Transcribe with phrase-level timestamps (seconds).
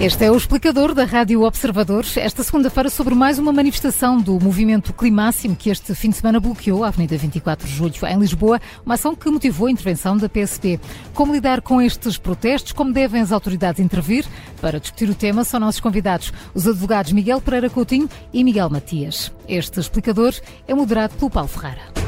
[0.00, 4.94] Este é o explicador da Rádio Observadores, esta segunda-feira sobre mais uma manifestação do movimento
[4.94, 8.94] Climáximo que este fim de semana bloqueou a Avenida 24 de Julho em Lisboa, uma
[8.94, 10.80] ação que motivou a intervenção da PSP.
[11.12, 14.24] Como lidar com estes protestos, como devem as autoridades intervir?
[14.58, 19.30] Para discutir o tema são nossos convidados os advogados Miguel Pereira Coutinho e Miguel Matias.
[19.46, 20.32] Este explicador
[20.66, 21.99] é moderado pelo Paulo Ferrara.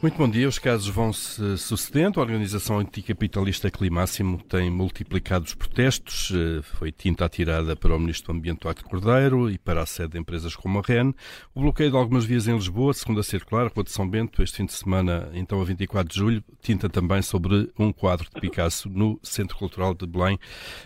[0.00, 0.46] Muito bom dia.
[0.46, 2.20] Os casos vão se sucedendo.
[2.20, 6.32] A organização anticapitalista Climáximo tem multiplicado os protestos.
[6.32, 10.10] Eh, foi tinta atirada para o Ministro do Ambiente Duarte Cordeiro e para a sede
[10.12, 11.12] de empresas como a REN.
[11.52, 14.66] O bloqueio de algumas vias em Lisboa, segunda circular, Rua de São Bento, este fim
[14.66, 19.18] de semana, então a 24 de julho, tinta também sobre um quadro de Picasso no
[19.20, 20.38] Centro Cultural de Belém.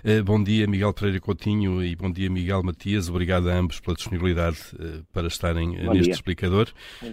[0.03, 3.11] Eh, bom dia, Miguel Pereira Coutinho e bom dia, Miguel Matias.
[3.11, 6.15] Obrigado a ambos pela disponibilidade eh, para estarem bom neste dia.
[6.15, 6.69] explicador.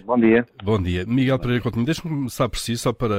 [0.06, 0.46] Bom dia.
[0.64, 1.04] Bom dia.
[1.04, 3.16] Miguel Pereira Coutinho, Deixe-me começar por si, só para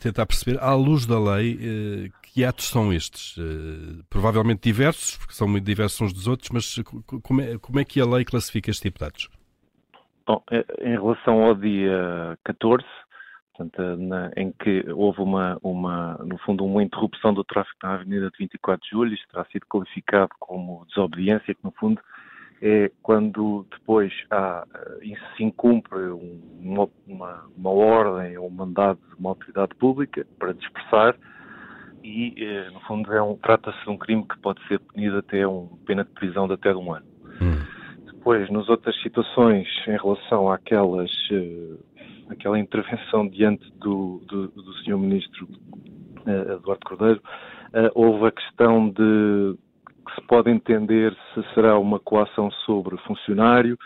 [0.00, 3.36] tentar perceber, à luz da lei, eh, que atos são estes?
[3.36, 6.82] Eh, provavelmente diversos, porque são muito diversos uns dos outros, mas
[7.22, 9.28] como é, como é que a lei classifica este tipo de atos?
[10.26, 12.82] Bom, eh, em relação ao dia 14,
[13.54, 18.30] portanto, na, em que houve uma, uma, no fundo, uma interrupção do tráfego na Avenida
[18.30, 22.00] de 24 de Julho, isto terá sido qualificado como desobediência, que no fundo
[22.64, 24.66] é quando depois há,
[25.02, 30.54] eh, se incumpre uma, uma, uma ordem ou um mandado de uma autoridade pública para
[30.54, 31.14] dispersar
[32.02, 35.46] e, eh, no fundo, é um, trata-se de um crime que pode ser punido até
[35.46, 37.04] um pena de prisão de até um ano.
[37.42, 37.62] Hum.
[38.06, 41.78] Depois, nas outras situações, em relação àquelas, uh,
[42.30, 44.96] àquela intervenção diante do, do, do Sr.
[44.96, 45.46] Ministro
[46.26, 47.22] Eduardo Cordeiro,
[47.94, 49.58] houve a questão de
[50.04, 53.78] que se pode entender se será uma coação sobre funcionário,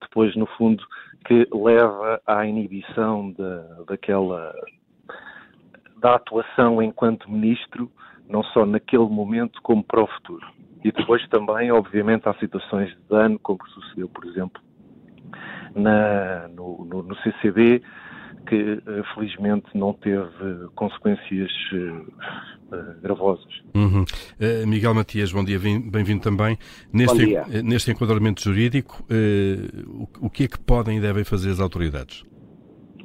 [0.00, 0.84] depois, no fundo,
[1.24, 4.52] que leva à inibição da, daquela
[5.96, 7.90] da atuação enquanto ministro,
[8.28, 10.44] não só naquele momento como para o futuro.
[10.84, 14.60] E depois também, obviamente, há situações de dano, como sucedeu, por exemplo,
[15.76, 17.82] na, no, no, no CCB,
[18.46, 23.52] que eh, felizmente não teve consequências uh, gravosas.
[23.74, 24.02] Uhum.
[24.02, 26.58] Uh, Miguel Matias, bom dia, bem-vindo também.
[26.92, 27.44] Neste, dia.
[27.62, 29.04] neste enquadramento jurídico,
[29.86, 32.24] o, o, que é que podem e devem fazer as autoridades?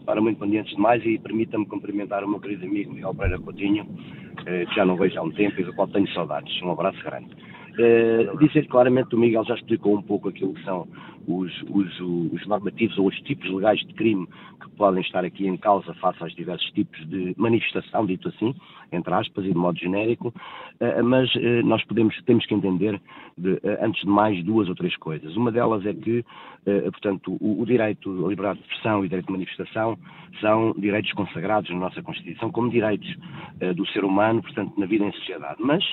[0.06, 3.14] Ora, muito bom dia antes de mais e permita-me cumprimentar o meu querido amigo Miguel
[3.14, 3.86] Pereira Coutinho,
[4.44, 6.62] que já não vejo há um tempo e do qual tenho saudades.
[6.62, 7.36] Um abraço grande.
[7.78, 10.88] Uh, dizer claramente, o Miguel já explicou um pouco aquilo que são
[11.28, 14.28] os, os, os, normativos ou os tipos legais de crime
[14.60, 18.56] que podem estar aqui em causa face aos diversos tipos de manifestação, dito assim,
[18.92, 23.00] entre aspas e de modo genérico, uh, mas uh, nós podemos, temos que entender,
[23.38, 25.36] de, antes de mais, duas ou três coisas.
[25.36, 26.26] Uma delas é que,
[26.92, 30.00] portanto, o, o direito à liberdade de expressão e o direito de manifestação
[30.42, 33.16] são direitos consagrados na nossa Constituição como direitos
[33.76, 35.58] do ser humano, portanto, na vida em sociedade.
[35.60, 35.84] Mas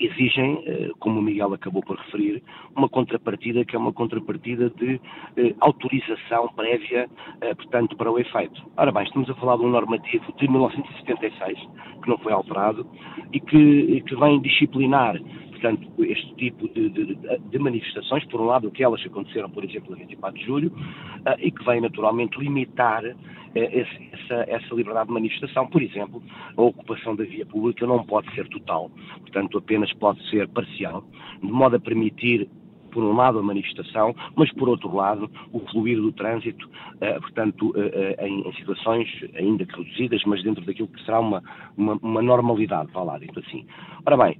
[0.00, 2.42] exigem, eh, como o Miguel acabou por referir,
[2.76, 5.00] uma contrapartida que é uma contrapartida de
[5.36, 7.08] eh, autorização prévia,
[7.40, 8.62] eh, portanto, para o efeito.
[8.76, 11.58] Ora bem, estamos a falar de um normativo de 1976,
[12.02, 12.86] que não foi alterado,
[13.32, 15.16] e que, que vem disciplinar
[15.60, 19.90] portanto, este tipo de, de, de, manifestações, por um lado, aquelas que aconteceram, por exemplo,
[19.90, 23.16] no 24 de julho, uh, e que vem naturalmente limitar uh,
[23.54, 25.66] esse, essa, essa, liberdade de manifestação.
[25.66, 26.22] Por exemplo,
[26.56, 31.04] a ocupação da via pública não pode ser total, portanto, apenas pode ser parcial,
[31.42, 32.48] de modo a permitir
[32.88, 37.70] por um lado, a manifestação, mas por outro lado, o fluir do trânsito, uh, portanto,
[37.70, 41.42] uh, em, em, situações ainda que reduzidas, mas dentro daquilo que será uma,
[41.76, 43.66] uma, uma normalidade, vá lá, dito assim.
[44.06, 44.38] Ora bem,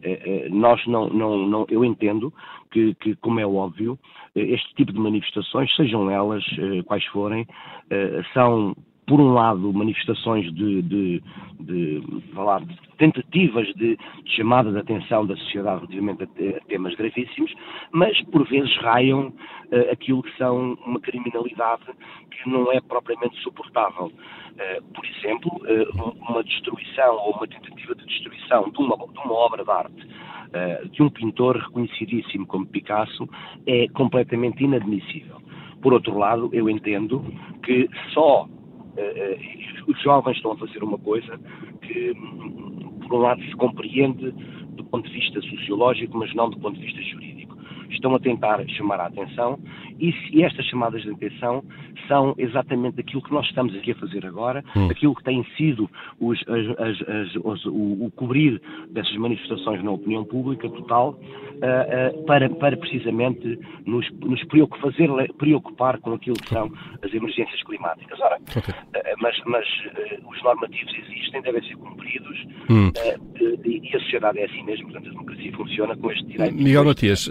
[0.50, 2.32] nós não, não, não, eu entendo
[2.70, 3.98] que, que, como é óbvio,
[4.34, 6.44] este tipo de manifestações, sejam elas
[6.86, 7.46] quais forem,
[8.32, 8.74] são
[9.08, 11.22] por um lado, manifestações de, de,
[11.60, 13.98] de, falar, de tentativas de,
[14.36, 17.52] chamada de atenção da sociedade relativamente a, temas gravíssimos,
[17.90, 21.84] mas por vezes raiam uh, aquilo que são uma criminalidade
[22.30, 24.06] que não é propriamente suportável.
[24.06, 29.32] Uh, por exemplo, uh, uma destruição ou uma tentativa de destruição de uma, de uma
[29.32, 30.08] obra de arte
[30.92, 33.28] de um pintor reconhecidíssimo como Picasso
[33.66, 35.36] é completamente inadmissível.
[35.82, 37.22] Por outro lado, eu entendo
[37.62, 38.48] que só
[39.86, 41.38] os jovens estão a fazer uma coisa
[41.82, 42.14] que,
[43.02, 44.30] por um lado, se compreende
[44.76, 47.57] do ponto de vista sociológico, mas não do ponto de vista jurídico.
[47.90, 49.58] Estão a tentar chamar a atenção
[49.98, 51.64] e, se estas chamadas de atenção
[52.06, 54.88] são exatamente aquilo que nós estamos aqui a fazer agora, hum.
[54.90, 55.90] aquilo que tem sido
[56.20, 62.24] os, as, as, os, o, o, cobrir dessas manifestações na opinião pública total, uh, uh,
[62.24, 66.70] para, para precisamente nos, nos preocupar, fazer preocupar com aquilo que são
[67.02, 68.18] as emergências climáticas.
[68.20, 68.74] Ora, okay.
[68.74, 69.66] uh, mas, mas
[70.30, 72.92] os normativos existem, devem ser cumpridos hum.
[73.64, 76.54] e, e, a sociedade é assim mesmo, portanto a democracia funciona com este direito.
[76.54, 77.28] Miguel Matias,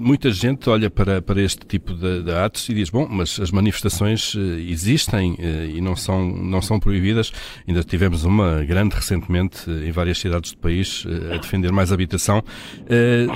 [0.00, 3.50] muita gente olha para, para este tipo de, de atos e diz, bom, mas as
[3.50, 4.34] manifestações
[4.68, 5.36] existem
[5.74, 7.32] e não são, não são proibidas.
[7.66, 12.42] Ainda tivemos uma grande recentemente em várias cidades do país a defender mais habitação.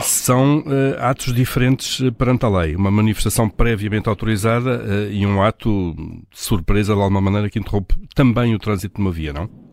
[0.01, 0.65] São
[0.99, 2.77] atos diferentes perante a lei.
[2.77, 8.55] Uma manifestação previamente autorizada e um ato de surpresa, de alguma maneira, que interrompe também
[8.55, 9.68] o trânsito de uma via, não?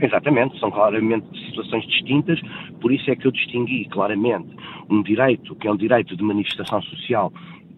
[0.00, 2.40] Exatamente, são claramente situações distintas,
[2.80, 4.48] por isso é que eu distingui claramente
[4.90, 7.32] um direito, que é um direito de manifestação social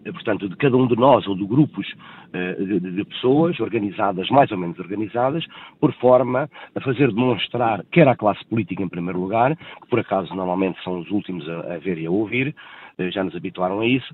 [0.05, 1.87] eh, portanto, de cada um de nós ou de grupos
[2.31, 5.45] de, de, pessoas organizadas, mais ou menos organizadas,
[5.79, 10.33] por forma a fazer demonstrar, quer à classe política em primeiro lugar, que por acaso
[10.35, 12.55] normalmente são os últimos a, a ver e a ouvir,
[12.97, 14.13] eh, já nos habituaram a isso,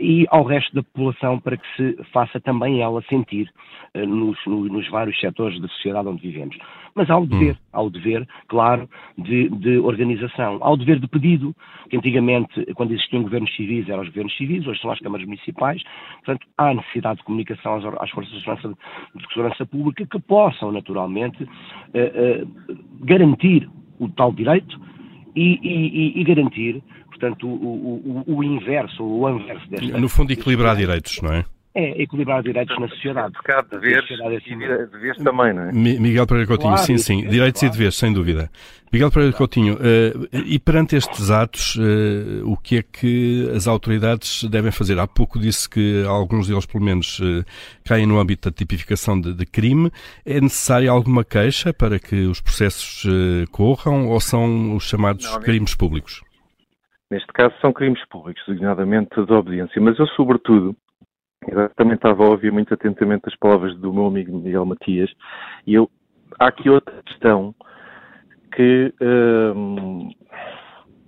[0.00, 3.50] e ao resto da população para que se faça também ela sentir
[3.94, 6.56] nos, nos vários setores da sociedade onde vivemos.
[6.94, 7.58] Mas há o dever, hum.
[7.72, 8.88] há o dever, claro,
[9.18, 11.54] de, de, organização, há o dever de pedido,
[11.90, 15.82] que antigamente, quando existiam governos civis, eram os governos civis, hoje são as câmaras municipais,
[16.24, 18.68] portanto, há necessidade de comunicação às, às forças de segurança,
[19.14, 21.48] de segurança, pública que possam, naturalmente,
[21.94, 22.44] eh, eh,
[23.02, 24.80] garantir o tal direito
[25.34, 29.98] e, e, e garantir, portanto, o, o, o inverso, o anverso desta...
[29.98, 31.44] No fundo, equilibrar direitos, não é?
[31.76, 33.34] É equilibrar direitos na sociedade.
[33.34, 34.56] Tocar deveres e
[34.86, 35.72] deveres também, não é?
[35.72, 37.74] Miguel Pereira Coutinho, claro, sim, sim, direitos claro.
[37.74, 38.50] e deveres, sem dúvida.
[38.90, 44.44] Miguel Pereira Coutinho, uh, e perante estes atos, uh, o que é que as autoridades
[44.44, 44.98] devem fazer?
[44.98, 47.44] Há pouco disse que alguns deles, pelo menos, uh,
[47.84, 49.90] caem no âmbito da tipificação de, de, crime.
[50.24, 53.04] É necessária alguma queixa para que os processos
[53.50, 56.22] corram ou são os chamados não, crimes públicos?
[57.10, 60.74] Neste caso são crimes públicos, designadamente de obediência, mas eu, sobretudo,
[61.48, 65.10] eu também estava a ouvir muito atentamente as palavras do meu amigo Miguel Matias
[65.66, 65.90] e eu,
[66.38, 67.54] há aqui outra questão
[68.54, 70.10] que, hum,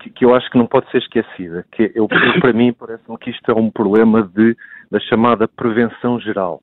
[0.00, 2.06] que, que, eu acho que não pode ser esquecida, que eu,
[2.40, 4.56] para mim parece-me que isto é um problema de,
[4.90, 6.62] da chamada prevenção geral.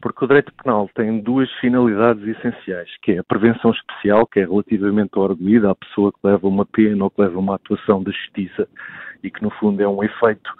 [0.00, 4.44] Porque o direito penal tem duas finalidades essenciais, que é a prevenção especial, que é
[4.44, 8.68] relativamente arguído, à pessoa que leva uma pena ou que leva uma atuação da justiça
[9.24, 10.50] e que no fundo é um efeito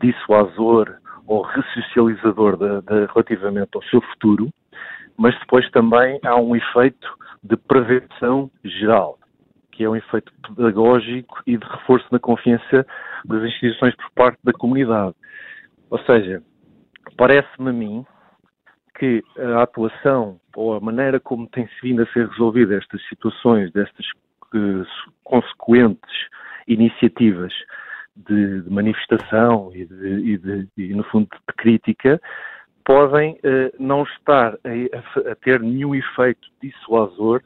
[0.00, 0.96] dissuasor
[1.28, 4.48] ou ressocializador de, de, relativamente ao seu futuro,
[5.16, 7.06] mas depois também há um efeito
[7.42, 9.18] de prevenção geral,
[9.70, 12.86] que é um efeito pedagógico e de reforço da confiança
[13.26, 15.14] das instituições por parte da comunidade.
[15.90, 16.42] Ou seja,
[17.16, 18.06] parece-me a mim
[18.98, 24.06] que a atuação ou a maneira como tem-se vindo a ser resolvida estas situações, destas
[24.54, 24.84] uh,
[25.22, 26.10] consequentes
[26.66, 27.52] iniciativas
[28.26, 32.20] de, de manifestação e, de, e, e, no fundo, de crítica,
[32.84, 37.42] podem eh, não estar a, a, ter nenhum efeito dissuasor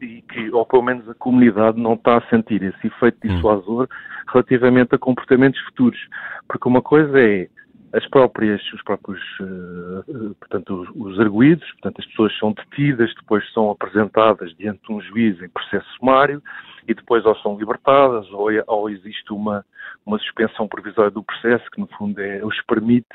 [0.00, 3.34] e que, ou pelo menos a comunidade não está a sentir esse efeito hum.
[3.34, 3.88] dissuasor
[4.32, 6.00] relativamente a comportamentos futuros.
[6.48, 7.48] Porque uma coisa é
[7.92, 13.44] as próprias, os próprios, uh, portanto, os, os arguídos, portanto, as pessoas são detidas, depois
[13.52, 16.42] são apresentadas diante de um juiz em processo sumário
[16.88, 19.64] e depois ou são libertadas ou, é, ou existe uma,
[20.06, 23.14] uma suspensão provisória do processo que, no fundo, é, os permite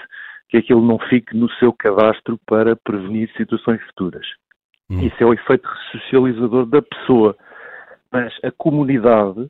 [0.50, 4.26] que aquilo não fique no seu cadastro para prevenir situações futuras.
[4.90, 5.02] Hum.
[5.02, 7.36] Isso é o efeito socializador da pessoa.
[8.12, 9.48] Mas a comunidade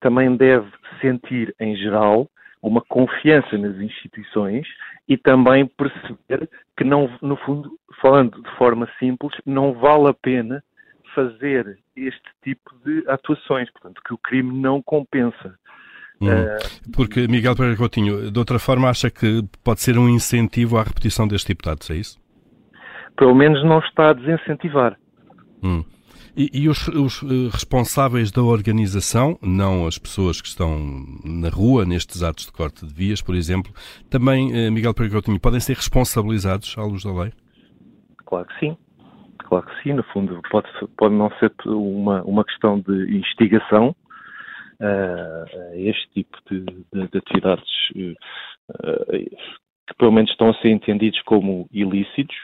[0.00, 2.30] também deve sentir, em geral,
[2.62, 4.66] uma confiança nas instituições
[5.08, 10.62] e também perceber que não, no fundo, falando de forma simples, não vale a pena
[11.14, 15.58] fazer este tipo de atuações, portanto, que o crime não compensa.
[16.20, 16.28] Hum.
[16.28, 20.82] Uh, Porque, Miguel Pereira Coutinho, de outra forma, acha que pode ser um incentivo à
[20.82, 22.18] repetição deste tipo de atos, é isso?
[23.16, 24.96] Pelo menos não está a desincentivar.
[25.62, 25.84] Hum.
[26.38, 30.78] E, e os, os, eh, responsáveis da organização, não as pessoas que estão
[31.24, 33.72] na rua, nestes atos de corte de vias, por exemplo,
[34.08, 37.32] também, eh, Miguel Pereira Coutinho, podem ser responsabilizados à luz da lei?
[38.24, 38.76] Claro que sim.
[39.38, 39.94] Claro que sim.
[39.94, 43.88] No fundo, pode, pode não ser uma, uma questão de investigação
[44.80, 48.14] uh, a este tipo de, de, de atividades uh,
[49.88, 52.36] que pelo menos estão a ser entendidos como ilícitos,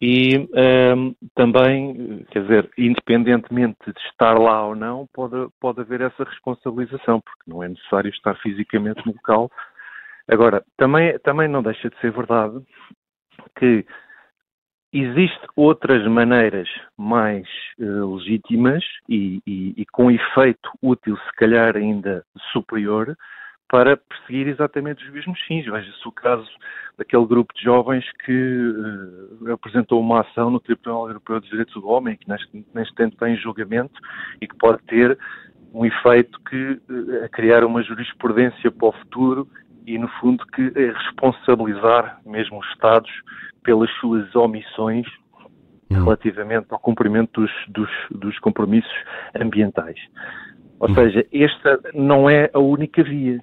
[0.00, 6.24] e ehm, também, quer dizer, independentemente de estar lá ou não, pode, pode haver essa
[6.24, 9.50] responsabilização, porque não é necessário estar fisicamente no local.
[10.28, 12.60] Agora, também, também não deixa de ser verdade
[13.58, 13.86] que
[14.98, 17.46] Existem outras maneiras mais
[17.78, 23.14] uh, legítimas e, e, e, com efeito útil, se calhar ainda superior,
[23.68, 25.64] para perseguir exatamente os mesmos fins.
[25.64, 26.48] Veja-se o caso
[26.96, 31.88] daquele grupo de jovens que uh, apresentou uma ação no Tribunal Europeu dos Direitos do
[31.88, 34.00] Homem, que neste, neste tempo tem julgamento
[34.40, 35.18] e que pode ter
[35.74, 39.48] um efeito que uh, a criar uma jurisprudência para o futuro
[39.86, 43.10] e, no fundo, que responsabilizar mesmo os Estados
[43.62, 45.06] pelas suas omissões
[45.90, 46.04] hum.
[46.04, 48.96] relativamente ao cumprimento dos, dos, dos compromissos
[49.34, 49.98] ambientais.
[50.80, 50.94] Ou hum.
[50.94, 53.38] seja, esta não é a única via.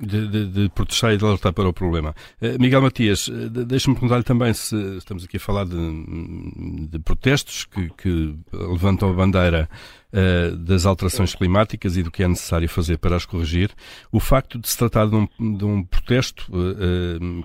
[0.00, 2.16] De, de, de protestar e de alertar para o problema.
[2.42, 7.64] Uh, Miguel Matias, uh, deixa-me perguntar-lhe também se estamos aqui a falar de, de protestos
[7.64, 9.68] que, que, levantam a bandeira
[10.12, 13.70] uh, das alterações climáticas e do que é necessário fazer para as corrigir.
[14.10, 16.50] O facto de se tratar de um, de um protesto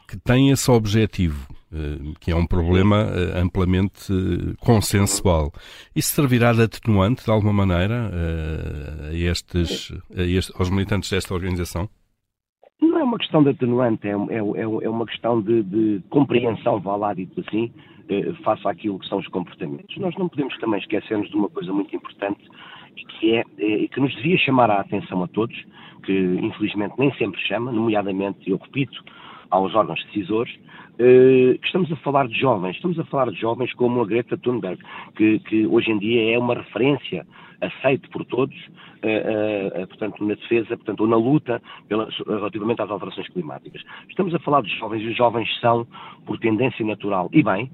[0.07, 1.47] que tem esse objetivo,
[2.19, 4.11] que é um problema amplamente
[4.59, 5.53] consensual,
[5.95, 8.11] isso servirá de atenuante, de alguma maneira,
[9.07, 11.87] a estes, a aos militantes desta organização?
[12.99, 16.81] Não é uma questão de atenuante, é, é, é, é uma questão de, de, compreensão,
[16.81, 17.71] vá lá dito assim,
[18.09, 19.95] eh, face àquilo que são os comportamentos.
[19.95, 22.41] Nós não podemos também esquecermos de uma coisa muito importante
[23.07, 25.55] que é eh, que nos devia chamar a atenção a todos,
[26.03, 29.01] que infelizmente nem sempre chama, nomeadamente, eu repito,
[29.49, 30.53] aos órgãos decisores,
[30.99, 34.37] eh, que estamos a falar de jovens, estamos a falar de jovens como a Greta
[34.37, 34.79] Thunberg,
[35.15, 37.25] que, que hoje em dia é uma referência
[37.61, 42.89] aceito por todos, uh, uh, portanto, na defesa, portanto, ou na luta pela, relativamente às
[42.89, 43.81] alterações climáticas.
[44.09, 45.85] Estamos a falar de jovens, e os jovens são,
[46.25, 47.71] por tendência natural, e bem,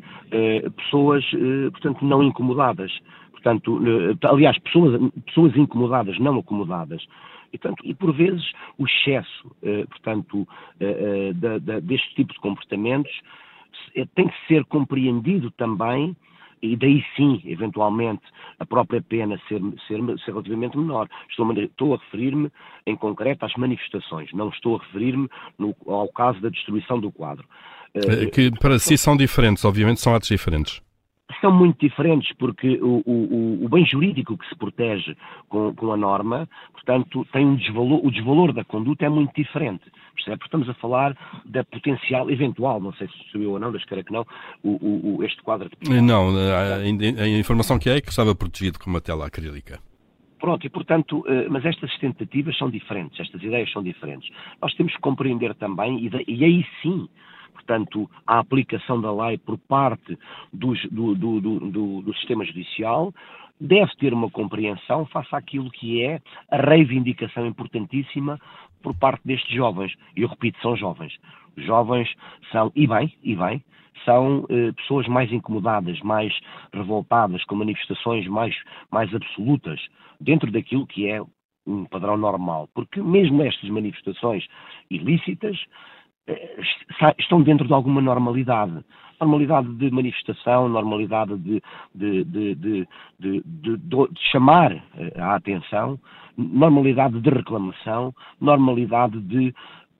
[0.77, 1.23] pessoas,
[1.71, 2.91] portanto, não incomodadas.
[3.31, 3.79] Portanto,
[4.23, 7.05] aliás, pessoas, pessoas incomodadas, não acomodadas.
[7.53, 9.55] E, portanto, e por vezes o excesso,
[9.89, 10.47] portanto,
[11.83, 13.11] deste tipo de comportamentos
[14.13, 16.15] tem que ser compreendido também
[16.61, 18.23] e daí sim, eventualmente,
[18.59, 21.07] a própria pena ser, ser, ser relativamente menor.
[21.29, 22.51] Estou, estou a referir-me,
[22.87, 25.29] em concreto, às manifestações, não estou a referir-me
[25.85, 27.45] ao caso da destruição do quadro.
[27.93, 30.81] Eh, que para si são diferentes, obviamente são atos diferentes
[31.41, 35.15] são muito diferentes, porque o, o, o, bem jurídico que se protege
[35.49, 39.83] com, com, a norma, portanto, tem um desvalor, o desvalor da conduta é muito diferente.
[40.13, 40.43] Percebe?
[40.43, 44.25] Estamos a falar da potencial, eventual, não sei se subiu ou não, das que não,
[44.63, 48.89] o, este quadro de Não, a, a, informação que é, é que estava protegido com
[48.89, 49.79] uma tela acrílica.
[50.39, 54.29] Pronto, e portanto, eh, mas estas tentativas são diferentes, estas ideias são diferentes.
[54.61, 57.07] Nós temos que compreender também, e aí sim,
[57.55, 60.17] portanto, a aplicação da lei por parte
[60.53, 63.13] dos, do, do, do, do, sistema judicial,
[63.59, 66.21] deve ter uma compreensão face àquilo que é
[66.51, 68.39] a reivindicação importantíssima
[68.83, 69.93] por parte destes jovens.
[70.15, 71.17] E eu repito, são jovens.
[71.57, 72.13] Os jovens
[72.51, 73.63] são, e bem, e bem,
[74.03, 76.37] são eh, pessoas mais incomodadas, mais
[76.73, 78.53] revoltadas, com manifestações mais,
[78.91, 79.79] mais absolutas,
[80.19, 81.21] dentro daquilo que é
[81.65, 82.69] um padrão normal.
[82.75, 84.45] Porque mesmo estas manifestações
[84.89, 85.57] ilícitas
[87.19, 88.83] estão dentro de alguma normalidade.
[89.19, 91.61] Normalidade de manifestação, normalidade de,
[91.93, 92.55] de, de,
[93.19, 93.43] de,
[94.31, 95.97] chamar eh, a atenção,
[96.37, 99.55] normalidade de reclamação, normalidade de,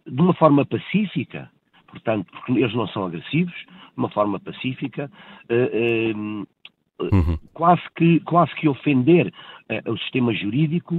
[0.06, 1.50] de uma forma pacífica,
[1.88, 5.10] portanto, porque eles não são agressivos, de uma forma pacífica,
[5.48, 7.38] eh, uhum.
[7.54, 9.34] quase, que, quase que ofender
[9.88, 10.96] o sistema jurídico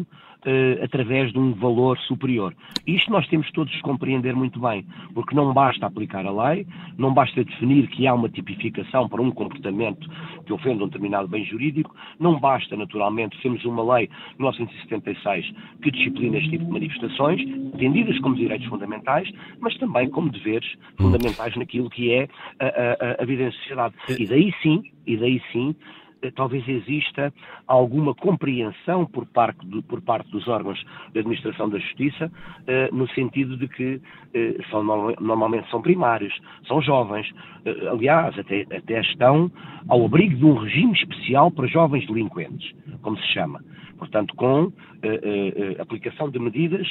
[0.47, 2.55] uh, através de um valor superior.
[2.87, 6.67] Isto nós temos todos de compreender muito bem, porque não basta aplicar a lei,
[6.99, 10.09] não basta definir que há uma tipificação para um comportamento
[10.45, 15.91] que ofende um determinado bem jurídico, não basta, naturalmente, temos uma lei de 1976 que
[15.91, 19.31] disciplina este tipo de manifestações, entendidas como direitos fundamentais,
[19.61, 22.29] mas também como deveres fundamentais naquilo que é
[22.61, 23.95] a, a, a vida em sociedade.
[24.19, 27.33] E daí sim, e daí sim, eh, talvez exista
[27.67, 30.83] alguma compreensão por parte, do, por parte dos órgãos
[31.13, 32.31] de administração da justiça,
[32.67, 34.01] eh, no sentido de que
[34.35, 36.35] eh, são, normalmente são primários,
[36.67, 37.31] são jovens,
[37.65, 39.51] eh, aliás, até, até estão
[39.89, 43.63] ao abrigo de um regime especial para jovens delinquentes, como se chama.
[43.99, 45.21] Portanto, com eh,
[45.57, 46.87] eh, aplicação de medidas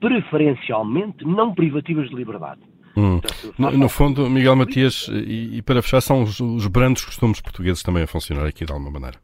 [0.00, 2.60] preferencialmente não privativas de liberdade.
[2.96, 3.20] Hum.
[3.58, 7.82] No, no, fundo, Miguel Matias, e, e, para fechar, são os, os brandos costumes portugueses
[7.82, 9.18] também a funcionar aqui de alguma maneira.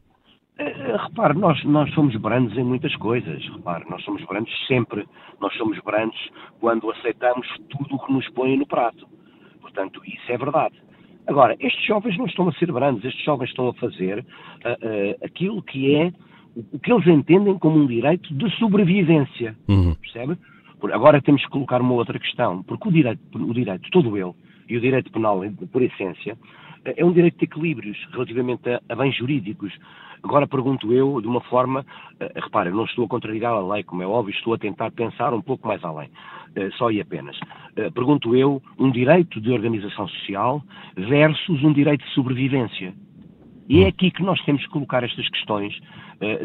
[0.59, 3.43] Uh, repare, nós, nós somos brandos em muitas coisas.
[3.49, 5.05] Repare, nós somos brandos sempre.
[5.39, 6.17] Nós somos brandos
[6.59, 9.07] quando aceitamos tudo o que nos põe no prato.
[9.61, 10.75] Portanto, isso é verdade.
[11.27, 15.25] Agora, estes jovens não estão a ser brandos, estes jovens estão a fazer uh, uh,
[15.25, 16.11] aquilo que é
[16.73, 19.55] o que eles entendem como um direito de sobrevivência.
[19.67, 19.93] Uhum.
[19.95, 20.37] Percebe?
[20.91, 24.33] Agora temos que colocar uma outra questão, porque o direito, o direito todo ele,
[24.69, 25.41] e o direito penal,
[25.71, 26.37] por essência,
[26.85, 29.73] é um direito de equilíbrios relativamente a, a bens jurídicos.
[30.23, 34.03] Agora pergunto eu, de uma forma, uh, repara, não estou a contrariar a lei, como
[34.03, 37.37] é óbvio, estou a tentar pensar um pouco mais além, uh, só e apenas.
[37.37, 40.61] Uh, pergunto eu, um direito de organização social
[40.95, 42.93] versus um direito de sobrevivência.
[43.69, 45.77] E é aqui que nós temos que colocar estas questões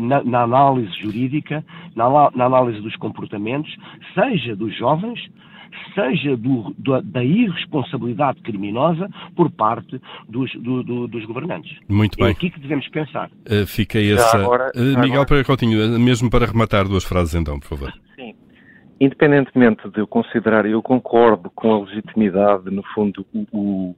[0.00, 1.64] na, na, análise jurídica,
[1.94, 3.74] na, na, análise dos comportamentos,
[4.14, 5.20] seja dos jovens,
[5.94, 11.76] seja do, do, da irresponsabilidade criminosa por parte dos, do, dos governantes.
[11.88, 12.28] Muito bem.
[12.28, 13.30] É aqui que devemos pensar.
[13.46, 14.38] Uh, fica essa.
[14.38, 17.92] Agora, uh, Miguel Pereira Coutinho, mesmo para rematar duas frases então, por favor.
[18.16, 18.34] Sim.
[19.00, 23.96] Independentemente de eu considerar, eu concordo com a legitimidade, no fundo, o, o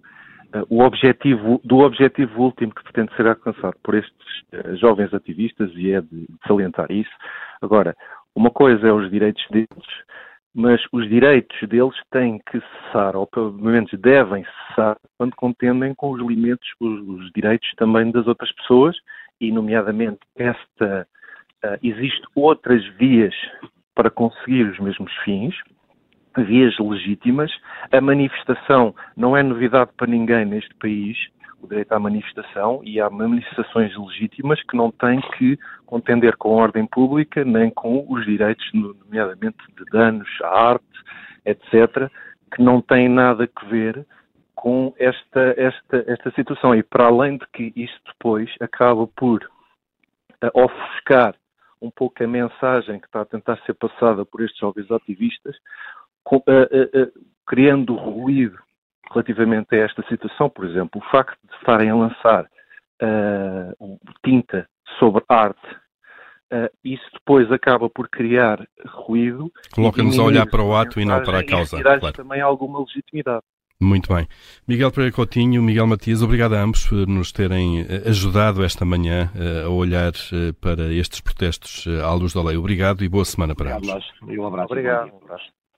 [0.69, 4.15] o objetivo, do objetivo último que pretende ser alcançado por estes
[4.53, 7.11] uh, jovens ativistas, e é de salientar isso.
[7.61, 7.97] Agora,
[8.35, 9.69] uma coisa é os direitos deles,
[10.55, 16.13] mas os direitos deles têm que cessar, ou pelo menos devem cessar, quando contendem com
[16.13, 18.97] os limites, os, os direitos também das outras pessoas,
[19.41, 21.07] e nomeadamente esta,
[21.65, 23.35] uh, existe outras vias
[23.95, 25.55] para conseguir os mesmos fins,
[26.43, 27.51] vias legítimas.
[27.93, 31.17] A manifestação não é novidade para ninguém neste país,
[31.61, 36.63] o direito à manifestação, e há manifestações legítimas que não têm que contender com a
[36.63, 40.85] ordem pública nem com os direitos, nomeadamente de danos à arte,
[41.45, 42.11] etc.,
[42.55, 44.07] que não têm nada a ver
[44.55, 46.75] com esta, esta, esta situação.
[46.75, 51.35] E para além de que isso depois acaba por uh, ofuscar
[51.83, 55.57] um pouco a mensagem que está a tentar ser passada por estes jovens ativistas,
[56.33, 57.13] uh, uh,
[57.47, 58.59] criando ruído
[59.13, 65.23] relativamente a esta situação, por exemplo, o facto de estarem a lançar uh, tinta sobre
[65.29, 65.67] arte,
[66.53, 69.51] uh, isso depois acaba por criar ruído.
[69.73, 71.79] Coloca-nos a olhar para o ato e não para a causa.
[71.79, 72.13] E claro.
[72.13, 73.43] também alguma legitimidade.
[73.81, 74.27] Muito bem.
[74.67, 79.31] Miguel Pereira Coutinho, Miguel Matias, obrigado a ambos por nos terem eh, ajudado esta manhã
[79.67, 80.13] a olhar
[80.61, 82.57] para estes protestos à luz da lei.
[82.57, 84.13] Obrigado e boa semana para obrigado ambos.
[84.23, 84.33] Nós.
[84.33, 84.73] E um abraço.
[84.73, 85.13] Obrigado.
[85.13, 85.64] Um abraço.